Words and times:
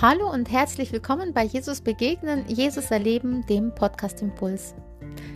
Hallo 0.00 0.30
und 0.30 0.48
herzlich 0.48 0.92
willkommen 0.92 1.32
bei 1.32 1.42
Jesus 1.42 1.80
Begegnen, 1.80 2.44
Jesus 2.46 2.92
Erleben, 2.92 3.44
dem 3.46 3.74
Podcast 3.74 4.22
Impuls. 4.22 4.76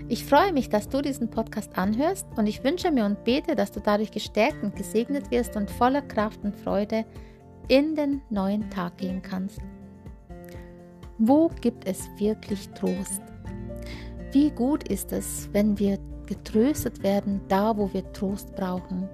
Ich 0.09 0.25
freue 0.25 0.53
mich, 0.53 0.69
dass 0.69 0.89
du 0.89 1.03
diesen 1.03 1.29
Podcast 1.29 1.77
anhörst 1.77 2.29
und 2.37 2.47
ich 2.47 2.63
wünsche 2.63 2.93
mir 2.93 3.05
und 3.05 3.25
bete, 3.25 3.57
dass 3.57 3.73
du 3.73 3.81
dadurch 3.81 4.13
gestärkt 4.13 4.63
und 4.63 4.77
gesegnet 4.77 5.33
wirst 5.33 5.57
und 5.57 5.69
voller 5.69 6.03
Kraft 6.03 6.45
und 6.45 6.55
Freude 6.55 7.05
in 7.67 7.97
den 7.97 8.23
neuen 8.31 8.71
Tag 8.71 8.99
gehen 8.99 9.21
kannst. 9.21 9.59
Wo 11.19 11.49
gibt 11.61 11.85
es 11.89 12.09
wirklich 12.19 12.69
Trost? 12.69 13.21
Wie 14.31 14.53
gut 14.53 14.87
ist 14.87 15.11
es, 15.11 15.49
wenn 15.53 15.77
wir 15.77 15.99
getröstet 16.27 17.03
werden, 17.03 17.41
da 17.49 17.77
wo 17.77 17.93
wir 17.93 18.13
Trost 18.13 18.55
brauchen? 18.55 19.09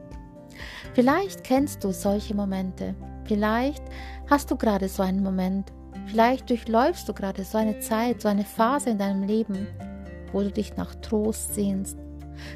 Vielleicht 0.95 1.45
kennst 1.45 1.85
du 1.85 1.93
solche 1.93 2.35
Momente. 2.35 2.95
Vielleicht 3.25 3.83
hast 4.29 4.51
du 4.51 4.57
gerade 4.57 4.89
so 4.89 5.03
einen 5.03 5.23
Moment. 5.23 5.73
Vielleicht 6.07 6.49
durchläufst 6.49 7.09
du 7.09 7.13
gerade 7.13 7.45
so 7.45 7.59
eine 7.59 7.81
Zeit, 7.81 8.23
so 8.23 8.29
eine 8.29 8.45
Phase 8.45 8.91
in 8.91 8.99
deinem 8.99 9.23
Leben, 9.23 9.67
wo 10.33 10.41
du 10.41 10.51
dich 10.51 10.77
nach 10.77 10.95
Trost 10.97 11.55
sehnst, 11.55 11.99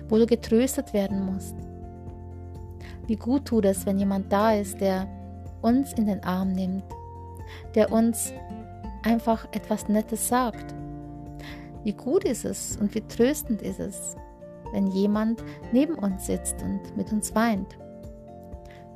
wo 0.09 0.17
du 0.17 0.27
getröstet 0.27 0.93
werden 0.93 1.27
musst. 1.27 1.57
Wie 3.07 3.17
gut 3.17 3.47
tut 3.47 3.65
es, 3.65 3.85
wenn 3.85 3.99
jemand 3.99 4.33
da 4.33 4.53
ist, 4.53 4.81
der 4.81 5.07
uns 5.61 5.93
in 5.95 6.07
den 6.07 6.23
Arm 6.25 6.53
nimmt, 6.53 6.85
der 7.75 7.93
uns 7.93 8.33
einfach 9.03 9.47
etwas 9.53 9.89
Nettes 9.89 10.29
sagt. 10.29 10.75
Wie 11.85 11.93
gut 11.93 12.25
ist 12.25 12.45
es 12.45 12.77
und 12.77 12.95
wie 12.95 13.01
tröstend 13.01 13.61
ist 13.63 13.81
es, 13.81 14.17
wenn 14.73 14.87
jemand 14.87 15.43
neben 15.73 15.95
uns 15.95 16.27
sitzt 16.27 16.63
und 16.63 16.97
mit 16.97 17.13
uns 17.13 17.35
weint. 17.35 17.77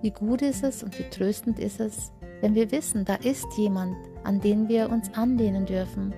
Wie 0.07 0.13
gut 0.13 0.41
ist 0.41 0.63
es 0.63 0.85
und 0.85 0.97
wie 1.01 1.11
tröstend 1.11 1.59
ist 1.59 1.81
es, 1.81 2.13
wenn 2.41 2.55
wir 2.55 2.71
wissen, 2.71 3.05
da 3.05 3.17
ist 3.17 3.45
jemand, 3.57 3.97
an 4.23 4.41
den 4.41 4.69
wir 4.69 4.89
uns 4.89 5.13
anlehnen 5.15 5.67
dürfen. 5.67 6.15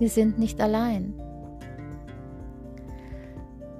Wir 0.00 0.08
sind 0.08 0.40
nicht 0.40 0.60
allein. 0.60 1.14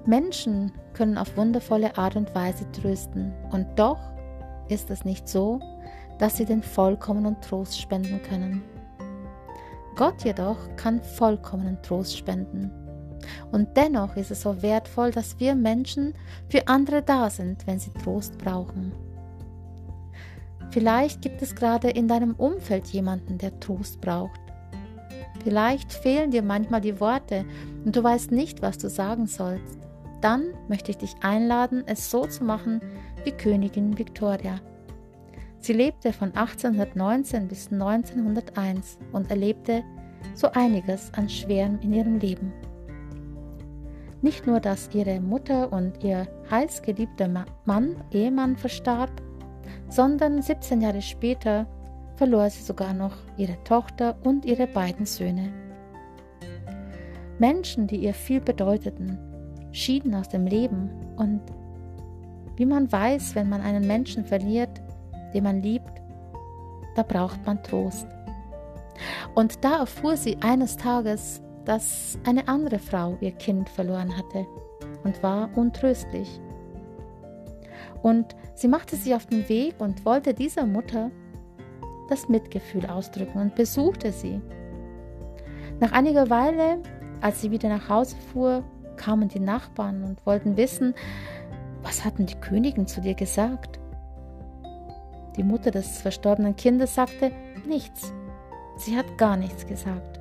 Menschen 0.06 0.70
können 0.92 1.18
auf 1.18 1.36
wundervolle 1.36 1.98
Art 1.98 2.14
und 2.14 2.32
Weise 2.36 2.70
trösten, 2.70 3.32
und 3.50 3.66
doch 3.74 3.98
ist 4.68 4.90
es 4.92 5.04
nicht 5.04 5.28
so, 5.28 5.58
dass 6.20 6.36
sie 6.36 6.44
den 6.44 6.62
vollkommenen 6.62 7.40
Trost 7.40 7.80
spenden 7.80 8.22
können. 8.22 8.62
Gott 9.96 10.22
jedoch 10.22 10.58
kann 10.76 11.02
vollkommenen 11.02 11.82
Trost 11.82 12.16
spenden. 12.16 12.70
Und 13.50 13.76
dennoch 13.76 14.14
ist 14.14 14.30
es 14.30 14.42
so 14.42 14.62
wertvoll, 14.62 15.10
dass 15.10 15.40
wir 15.40 15.56
Menschen 15.56 16.14
für 16.48 16.68
andere 16.68 17.02
da 17.02 17.28
sind, 17.28 17.66
wenn 17.66 17.80
sie 17.80 17.90
Trost 17.90 18.38
brauchen. 18.38 18.92
Vielleicht 20.72 21.20
gibt 21.20 21.42
es 21.42 21.54
gerade 21.54 21.90
in 21.90 22.08
deinem 22.08 22.34
Umfeld 22.34 22.86
jemanden, 22.88 23.36
der 23.36 23.60
Trost 23.60 24.00
braucht. 24.00 24.40
Vielleicht 25.44 25.92
fehlen 25.92 26.30
dir 26.30 26.42
manchmal 26.42 26.80
die 26.80 26.98
Worte 26.98 27.44
und 27.84 27.94
du 27.94 28.02
weißt 28.02 28.32
nicht, 28.32 28.62
was 28.62 28.78
du 28.78 28.88
sagen 28.88 29.26
sollst. 29.26 29.78
Dann 30.22 30.54
möchte 30.68 30.90
ich 30.90 30.96
dich 30.96 31.14
einladen, 31.20 31.82
es 31.84 32.10
so 32.10 32.26
zu 32.26 32.44
machen 32.44 32.80
wie 33.24 33.32
Königin 33.32 33.98
Victoria. 33.98 34.60
Sie 35.58 35.74
lebte 35.74 36.12
von 36.12 36.34
1819 36.34 37.48
bis 37.48 37.70
1901 37.70 38.98
und 39.12 39.30
erlebte 39.30 39.82
so 40.34 40.48
einiges 40.52 41.12
an 41.12 41.28
Schwerem 41.28 41.80
in 41.82 41.92
ihrem 41.92 42.18
Leben. 42.18 42.50
Nicht 44.22 44.46
nur, 44.46 44.58
dass 44.58 44.88
ihre 44.94 45.20
Mutter 45.20 45.70
und 45.70 46.02
ihr 46.02 46.28
heißgeliebter 46.50 47.28
Mann, 47.66 47.96
Ehemann 48.12 48.56
verstarb, 48.56 49.10
sondern 49.88 50.42
17 50.42 50.80
Jahre 50.80 51.02
später 51.02 51.66
verlor 52.16 52.48
sie 52.50 52.62
sogar 52.62 52.92
noch 52.94 53.16
ihre 53.36 53.62
Tochter 53.64 54.16
und 54.24 54.44
ihre 54.44 54.66
beiden 54.66 55.06
Söhne. 55.06 55.52
Menschen, 57.38 57.86
die 57.86 57.96
ihr 57.96 58.14
viel 58.14 58.40
bedeuteten, 58.40 59.18
schieden 59.72 60.14
aus 60.14 60.28
dem 60.28 60.46
Leben 60.46 60.90
und 61.16 61.40
wie 62.56 62.66
man 62.66 62.92
weiß, 62.92 63.34
wenn 63.34 63.48
man 63.48 63.60
einen 63.60 63.86
Menschen 63.86 64.24
verliert, 64.24 64.80
den 65.34 65.44
man 65.44 65.62
liebt, 65.62 66.02
da 66.94 67.02
braucht 67.02 67.44
man 67.46 67.62
Trost. 67.62 68.06
Und 69.34 69.64
da 69.64 69.80
erfuhr 69.80 70.16
sie 70.16 70.36
eines 70.42 70.76
Tages, 70.76 71.42
dass 71.64 72.18
eine 72.24 72.46
andere 72.48 72.78
Frau 72.78 73.16
ihr 73.20 73.32
Kind 73.32 73.68
verloren 73.68 74.16
hatte 74.16 74.46
und 75.04 75.22
war 75.22 75.48
untröstlich. 75.56 76.40
Und 78.02 78.34
sie 78.54 78.68
machte 78.68 78.96
sich 78.96 79.14
auf 79.14 79.26
den 79.26 79.48
Weg 79.48 79.74
und 79.78 80.04
wollte 80.04 80.34
dieser 80.34 80.66
Mutter 80.66 81.10
das 82.08 82.28
Mitgefühl 82.28 82.86
ausdrücken 82.86 83.38
und 83.38 83.54
besuchte 83.54 84.12
sie. 84.12 84.40
Nach 85.80 85.92
einiger 85.92 86.28
Weile, 86.30 86.78
als 87.20 87.40
sie 87.40 87.50
wieder 87.50 87.68
nach 87.68 87.88
Hause 87.88 88.16
fuhr, 88.32 88.64
kamen 88.96 89.28
die 89.28 89.40
Nachbarn 89.40 90.04
und 90.04 90.24
wollten 90.26 90.56
wissen, 90.56 90.94
was 91.82 92.04
hatten 92.04 92.26
die 92.26 92.34
Königin 92.36 92.86
zu 92.86 93.00
dir 93.00 93.14
gesagt? 93.14 93.80
Die 95.36 95.42
Mutter 95.42 95.70
des 95.70 96.02
verstorbenen 96.02 96.56
Kindes 96.56 96.94
sagte 96.94 97.32
nichts. 97.66 98.12
Sie 98.76 98.96
hat 98.96 99.18
gar 99.18 99.36
nichts 99.36 99.66
gesagt 99.66 100.20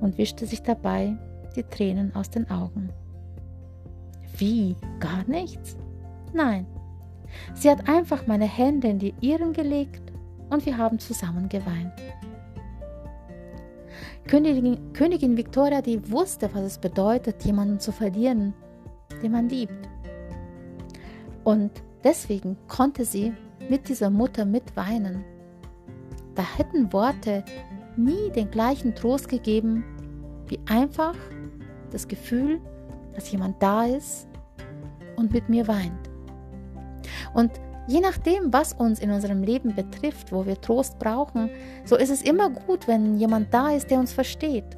und 0.00 0.18
wischte 0.18 0.46
sich 0.46 0.62
dabei 0.62 1.16
die 1.56 1.62
Tränen 1.62 2.14
aus 2.14 2.30
den 2.30 2.50
Augen. 2.50 2.90
Wie? 4.38 4.76
Gar 5.00 5.24
nichts? 5.26 5.76
Nein. 6.32 6.66
Sie 7.54 7.70
hat 7.70 7.88
einfach 7.88 8.26
meine 8.26 8.46
Hände 8.46 8.88
in 8.88 8.98
die 8.98 9.14
ihren 9.20 9.52
gelegt 9.52 10.12
und 10.50 10.64
wir 10.66 10.76
haben 10.76 10.98
zusammen 10.98 11.48
geweint. 11.48 11.92
Königin, 14.26 14.92
Königin 14.92 15.36
Victoria, 15.36 15.80
die 15.80 16.10
wusste, 16.10 16.50
was 16.52 16.62
es 16.62 16.78
bedeutet, 16.78 17.44
jemanden 17.44 17.78
zu 17.78 17.92
verlieren, 17.92 18.54
den 19.22 19.32
man 19.32 19.48
liebt. 19.48 19.88
Und 21.44 21.70
deswegen 22.02 22.56
konnte 22.66 23.04
sie 23.04 23.32
mit 23.68 23.88
dieser 23.88 24.10
Mutter 24.10 24.44
mitweinen. 24.44 25.24
Da 26.34 26.42
hätten 26.56 26.92
Worte 26.92 27.44
nie 27.96 28.30
den 28.34 28.50
gleichen 28.50 28.94
Trost 28.94 29.28
gegeben, 29.28 29.84
wie 30.48 30.58
einfach 30.66 31.14
das 31.92 32.08
Gefühl, 32.08 32.60
dass 33.16 33.32
jemand 33.32 33.60
da 33.60 33.84
ist 33.84 34.28
und 35.16 35.32
mit 35.32 35.48
mir 35.48 35.66
weint. 35.66 36.10
Und 37.34 37.50
je 37.88 38.00
nachdem, 38.00 38.52
was 38.52 38.72
uns 38.74 39.00
in 39.00 39.10
unserem 39.10 39.42
Leben 39.42 39.74
betrifft, 39.74 40.32
wo 40.32 40.46
wir 40.46 40.60
Trost 40.60 40.98
brauchen, 40.98 41.50
so 41.84 41.96
ist 41.96 42.10
es 42.10 42.22
immer 42.22 42.50
gut, 42.50 42.86
wenn 42.86 43.18
jemand 43.18 43.52
da 43.52 43.70
ist, 43.70 43.90
der 43.90 43.98
uns 43.98 44.12
versteht, 44.12 44.76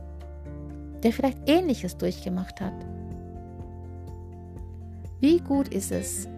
der 1.02 1.12
vielleicht 1.12 1.38
Ähnliches 1.46 1.96
durchgemacht 1.96 2.60
hat. 2.60 2.74
Wie 5.20 5.40
gut 5.40 5.68
ist 5.68 5.90
es, 5.90 6.28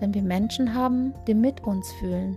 wenn 0.00 0.14
wir 0.14 0.22
Menschen 0.22 0.74
haben, 0.74 1.12
die 1.26 1.34
mit 1.34 1.64
uns 1.64 1.90
fühlen, 1.94 2.36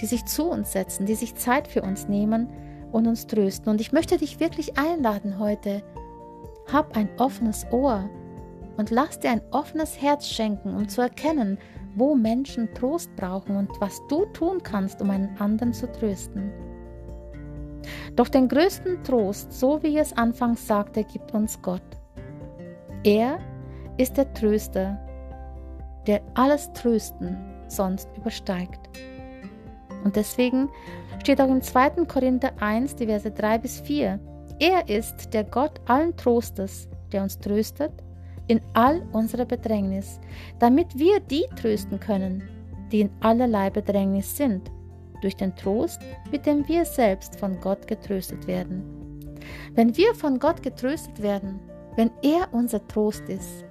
die 0.00 0.06
sich 0.06 0.24
zu 0.24 0.44
uns 0.44 0.72
setzen, 0.72 1.06
die 1.06 1.14
sich 1.14 1.34
Zeit 1.34 1.68
für 1.68 1.82
uns 1.82 2.08
nehmen 2.08 2.48
und 2.92 3.06
uns 3.06 3.26
trösten. 3.26 3.68
Und 3.70 3.80
ich 3.80 3.92
möchte 3.92 4.16
dich 4.16 4.40
wirklich 4.40 4.78
einladen 4.78 5.38
heute, 5.38 5.82
hab 6.72 6.96
ein 6.96 7.08
offenes 7.18 7.66
Ohr 7.70 8.08
und 8.76 8.90
lass 8.90 9.18
dir 9.18 9.30
ein 9.30 9.42
offenes 9.50 10.00
Herz 10.00 10.28
schenken, 10.28 10.74
um 10.74 10.88
zu 10.88 11.00
erkennen, 11.00 11.58
wo 11.94 12.14
Menschen 12.14 12.72
Trost 12.74 13.14
brauchen 13.16 13.56
und 13.56 13.70
was 13.80 14.00
du 14.08 14.26
tun 14.26 14.62
kannst, 14.62 15.00
um 15.00 15.10
einen 15.10 15.36
anderen 15.38 15.72
zu 15.72 15.90
trösten. 15.90 16.52
Doch 18.16 18.28
den 18.28 18.48
größten 18.48 19.02
Trost, 19.02 19.52
so 19.52 19.82
wie 19.82 19.88
ich 19.88 19.96
es 19.96 20.16
anfangs 20.16 20.66
sagte, 20.66 21.04
gibt 21.04 21.32
uns 21.32 21.60
Gott. 21.62 21.82
Er 23.04 23.38
ist 23.96 24.16
der 24.16 24.32
Tröster, 24.34 24.98
der 26.06 26.20
alles 26.34 26.72
Trösten 26.72 27.36
sonst 27.68 28.08
übersteigt. 28.16 28.80
Und 30.04 30.16
deswegen 30.16 30.68
steht 31.20 31.40
auch 31.40 31.48
im 31.48 31.62
2. 31.62 31.90
Korinther 32.06 32.52
1, 32.60 32.96
die 32.96 33.06
Verse 33.06 33.30
3 33.30 33.58
bis 33.58 33.80
4, 33.80 34.20
er 34.58 34.88
ist 34.88 35.32
der 35.34 35.44
Gott 35.44 35.80
allen 35.86 36.16
Trostes, 36.16 36.88
der 37.12 37.22
uns 37.22 37.38
tröstet 37.38 37.92
in 38.48 38.60
all 38.74 39.02
unserer 39.12 39.44
Bedrängnis, 39.44 40.20
damit 40.58 40.98
wir 40.98 41.20
die 41.20 41.44
trösten 41.60 41.98
können, 42.00 42.42
die 42.92 43.00
in 43.02 43.10
allerlei 43.20 43.70
Bedrängnis 43.70 44.36
sind, 44.36 44.70
durch 45.20 45.36
den 45.36 45.54
Trost, 45.56 46.00
mit 46.30 46.46
dem 46.46 46.66
wir 46.68 46.84
selbst 46.84 47.38
von 47.38 47.60
Gott 47.60 47.86
getröstet 47.86 48.46
werden. 48.46 48.84
Wenn 49.74 49.96
wir 49.96 50.14
von 50.14 50.38
Gott 50.38 50.62
getröstet 50.62 51.22
werden, 51.22 51.60
wenn 51.96 52.10
er 52.22 52.48
unser 52.52 52.86
Trost 52.86 53.28
ist, 53.28 53.64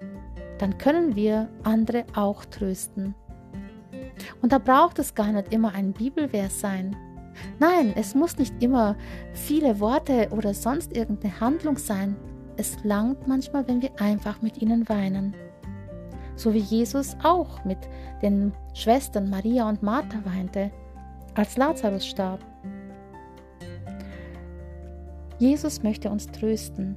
dann 0.58 0.78
können 0.78 1.16
wir 1.16 1.50
andere 1.64 2.06
auch 2.16 2.46
trösten. 2.46 3.16
Und 4.42 4.52
da 4.52 4.58
braucht 4.58 5.00
es 5.00 5.14
gar 5.14 5.32
nicht 5.32 5.54
immer 5.54 5.74
ein 5.74 5.94
Bibelvers 5.94 6.60
sein, 6.60 6.96
Nein, 7.60 7.94
es 7.96 8.16
muss 8.16 8.38
nicht 8.38 8.62
immer 8.62 8.96
viele 9.34 9.80
Worte 9.80 10.30
oder 10.32 10.54
sonst 10.54 10.96
irgendeine 10.96 11.40
Handlung 11.40 11.78
sein. 11.78 12.16
Es 12.58 12.84
langt 12.84 13.28
manchmal, 13.28 13.68
wenn 13.68 13.82
wir 13.82 13.92
einfach 14.00 14.42
mit 14.42 14.62
ihnen 14.62 14.88
weinen. 14.88 15.36
So 16.36 16.54
wie 16.54 16.60
Jesus 16.60 17.16
auch 17.24 17.64
mit 17.66 17.78
den 18.22 18.54
Schwestern 18.74 19.30
Maria 19.30 19.68
und 19.70 19.84
Martha 19.84 20.20
weinte, 20.26 20.72
als 21.34 21.58
Lazarus 21.58 22.06
starb. 22.06 22.40
Jesus 25.38 25.84
möchte 25.84 26.10
uns 26.10 26.28
trösten. 26.28 26.96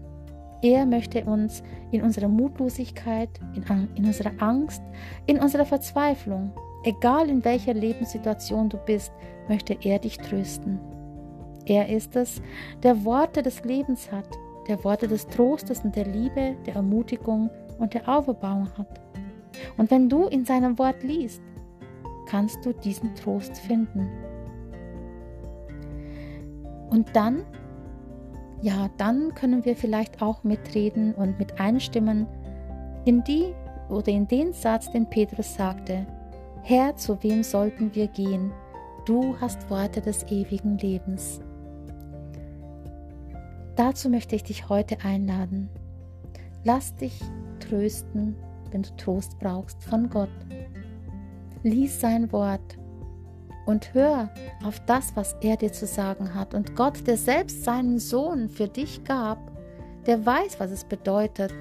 Er 0.62 0.86
möchte 0.86 1.24
uns 1.24 1.62
in 1.92 2.02
unserer 2.02 2.28
Mutlosigkeit, 2.28 3.30
in, 3.54 3.88
in 3.94 4.04
unserer 4.04 4.32
Angst, 4.38 4.82
in 5.26 5.38
unserer 5.38 5.64
Verzweiflung, 5.64 6.52
egal 6.84 7.28
in 7.28 7.44
welcher 7.44 7.74
Lebenssituation 7.74 8.68
du 8.68 8.76
bist, 8.78 9.12
möchte 9.48 9.76
er 9.82 9.98
dich 9.98 10.18
trösten. 10.18 10.78
Er 11.66 11.88
ist 11.88 12.16
es, 12.16 12.40
der 12.82 13.04
Worte 13.04 13.42
des 13.42 13.64
Lebens 13.64 14.10
hat, 14.10 14.28
der 14.68 14.82
Worte 14.84 15.08
des 15.08 15.26
Trostes 15.26 15.84
und 15.84 15.96
der 15.96 16.06
Liebe, 16.06 16.56
der 16.66 16.76
Ermutigung 16.76 17.50
und 17.78 17.94
der 17.94 18.08
Auferbauung 18.08 18.68
hat. 18.76 19.00
Und 19.76 19.90
wenn 19.90 20.08
du 20.08 20.26
in 20.26 20.44
seinem 20.44 20.78
Wort 20.78 21.02
liest, 21.02 21.42
kannst 22.26 22.64
du 22.64 22.72
diesen 22.72 23.14
Trost 23.14 23.58
finden. 23.58 24.08
Und 26.90 27.14
dann, 27.14 27.44
ja, 28.62 28.88
dann 28.96 29.34
können 29.34 29.64
wir 29.64 29.76
vielleicht 29.76 30.22
auch 30.22 30.44
mitreden 30.44 31.14
und 31.14 31.38
mit 31.38 31.60
einstimmen 31.60 32.26
in 33.04 33.24
die 33.24 33.54
oder 33.88 34.08
in 34.08 34.28
den 34.28 34.52
Satz, 34.52 34.90
den 34.90 35.08
Petrus 35.08 35.54
sagte, 35.54 36.06
Herr, 36.62 36.96
zu 36.96 37.22
wem 37.22 37.42
sollten 37.42 37.94
wir 37.94 38.08
gehen? 38.08 38.52
Du 39.06 39.34
hast 39.40 39.70
Worte 39.70 40.00
des 40.00 40.24
ewigen 40.24 40.76
Lebens. 40.78 41.40
Dazu 43.76 44.10
möchte 44.10 44.36
ich 44.36 44.42
dich 44.42 44.68
heute 44.68 44.98
einladen. 45.04 45.70
Lass 46.64 46.94
dich 46.96 47.22
trösten, 47.60 48.36
wenn 48.70 48.82
du 48.82 48.90
Trost 48.96 49.38
brauchst 49.38 49.82
von 49.84 50.10
Gott. 50.10 50.28
Lies 51.62 52.00
sein 52.00 52.30
Wort 52.32 52.78
und 53.66 53.94
hör 53.94 54.30
auf 54.64 54.80
das, 54.86 55.14
was 55.14 55.36
er 55.40 55.56
dir 55.56 55.72
zu 55.72 55.86
sagen 55.86 56.34
hat. 56.34 56.54
Und 56.54 56.74
Gott, 56.74 57.06
der 57.06 57.16
selbst 57.16 57.64
seinen 57.64 57.98
Sohn 57.98 58.48
für 58.48 58.68
dich 58.68 59.04
gab, 59.04 59.38
der 60.06 60.24
weiß, 60.24 60.58
was 60.58 60.70
es 60.70 60.84
bedeutet, 60.84 61.52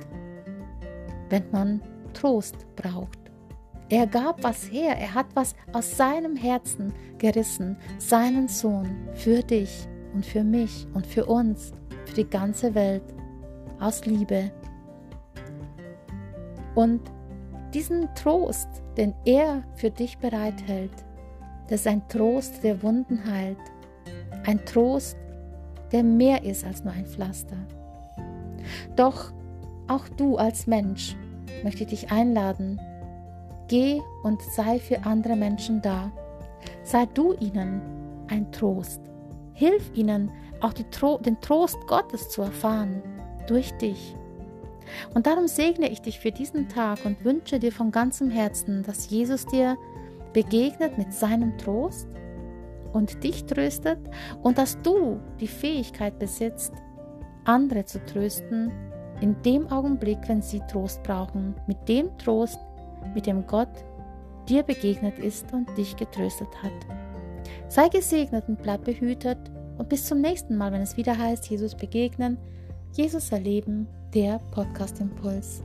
wenn 1.29 1.44
man 1.51 1.81
Trost 2.13 2.65
braucht. 2.75 3.26
Er 3.89 4.05
gab 4.05 4.43
was 4.43 4.69
her, 4.69 4.97
er 4.97 5.13
hat 5.13 5.27
was 5.33 5.55
aus 5.71 5.95
seinem 5.95 6.35
Herzen 6.35 6.93
gerissen, 7.17 7.77
seinen 7.99 8.49
Sohn 8.49 9.07
für 9.13 9.41
dich 9.41 9.87
und 10.13 10.25
für 10.25 10.43
mich 10.43 10.85
und 10.93 11.07
für 11.07 11.25
uns 11.25 11.71
für 12.05 12.15
die 12.15 12.29
ganze 12.29 12.75
Welt 12.75 13.03
aus 13.79 14.05
Liebe. 14.05 14.51
Und 16.75 17.01
diesen 17.73 18.13
Trost, 18.15 18.67
den 18.97 19.13
er 19.25 19.63
für 19.75 19.89
dich 19.89 20.17
bereithält, 20.17 20.91
das 21.69 21.81
ist 21.81 21.87
ein 21.87 22.07
Trost, 22.07 22.63
der 22.63 22.81
Wunden 22.83 23.23
heilt. 23.29 23.57
Ein 24.45 24.63
Trost, 24.65 25.17
der 25.91 26.03
mehr 26.03 26.43
ist 26.43 26.65
als 26.65 26.83
nur 26.83 26.93
ein 26.93 27.05
Pflaster. 27.05 27.57
Doch 28.95 29.31
auch 29.87 30.07
du 30.09 30.37
als 30.37 30.67
Mensch 30.67 31.15
möchte 31.63 31.83
ich 31.83 31.89
dich 31.89 32.11
einladen. 32.11 32.79
Geh 33.67 34.01
und 34.23 34.41
sei 34.41 34.79
für 34.79 35.05
andere 35.05 35.35
Menschen 35.35 35.81
da. 35.81 36.11
Sei 36.83 37.05
du 37.05 37.33
ihnen 37.33 37.81
ein 38.29 38.51
Trost. 38.51 39.01
Hilf 39.53 39.91
ihnen, 39.93 40.31
auch 40.61 40.73
Tro 40.91 41.17
den 41.17 41.39
Trost 41.41 41.77
Gottes 41.87 42.29
zu 42.29 42.41
erfahren 42.41 43.01
durch 43.47 43.71
dich. 43.77 44.15
Und 45.13 45.27
darum 45.27 45.47
segne 45.47 45.89
ich 45.89 46.01
dich 46.01 46.19
für 46.19 46.31
diesen 46.31 46.69
Tag 46.69 47.03
und 47.05 47.23
wünsche 47.25 47.59
dir 47.59 47.71
von 47.71 47.91
ganzem 47.91 48.29
Herzen, 48.29 48.83
dass 48.83 49.09
Jesus 49.09 49.45
dir 49.45 49.77
begegnet 50.33 50.97
mit 50.97 51.13
seinem 51.13 51.57
Trost 51.57 52.07
und 52.93 53.23
dich 53.23 53.45
tröstet 53.45 53.99
und 54.43 54.57
dass 54.57 54.81
du 54.81 55.19
die 55.39 55.47
Fähigkeit 55.47 56.19
besitzt, 56.19 56.73
andere 57.43 57.85
zu 57.85 58.03
trösten 58.05 58.71
in 59.19 59.41
dem 59.41 59.67
Augenblick, 59.71 60.19
wenn 60.27 60.41
sie 60.41 60.61
Trost 60.71 61.03
brauchen, 61.03 61.55
mit 61.65 61.89
dem 61.89 62.15
Trost, 62.17 62.59
mit 63.13 63.25
dem 63.25 63.45
Gott 63.47 63.69
dir 64.47 64.63
begegnet 64.63 65.19
ist 65.19 65.51
und 65.53 65.77
dich 65.77 65.95
getröstet 65.95 66.49
hat. 66.63 66.71
Sei 67.69 67.89
gesegnet 67.89 68.47
und 68.47 68.61
bleib 68.61 68.85
behütet 68.85 69.38
und 69.77 69.89
bis 69.89 70.05
zum 70.05 70.21
nächsten 70.21 70.57
Mal, 70.57 70.71
wenn 70.71 70.81
es 70.81 70.97
wieder 70.97 71.17
heißt, 71.17 71.49
Jesus 71.49 71.75
begegnen, 71.75 72.38
Jesus 72.94 73.31
erleben, 73.31 73.88
der 74.13 74.39
Podcast 74.51 74.99
Impuls. 74.99 75.63